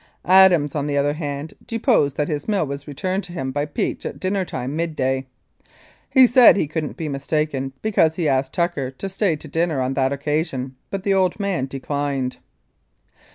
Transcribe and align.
Adams, 0.25 0.73
on 0.73 0.87
the 0.87 0.97
other 0.97 1.13
hand, 1.13 1.53
deposed 1.67 2.17
that 2.17 2.27
his 2.27 2.47
mill 2.47 2.65
was 2.65 2.87
returned 2.87 3.23
to 3.23 3.31
him 3.33 3.51
by 3.51 3.65
Peach 3.67 4.03
at 4.03 4.19
dinner 4.19 4.43
time, 4.43 4.75
midday. 4.75 5.27
He 6.09 6.25
said 6.25 6.57
he 6.57 6.65
couldn't 6.65 6.97
be 6.97 7.07
mistaken 7.07 7.71
because 7.83 8.15
he 8.15 8.27
asked 8.27 8.51
Tucker 8.51 8.89
to 8.89 9.07
stay 9.07 9.35
to 9.35 9.47
dinner 9.47 9.79
on 9.79 9.93
that 9.93 10.11
occasion, 10.11 10.75
but 10.89 11.03
the 11.03 11.13
old 11.13 11.39
man 11.39 11.67
declined. 11.67 12.37